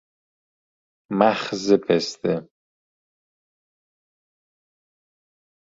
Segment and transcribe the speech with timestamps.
[1.19, 2.33] مخز پسته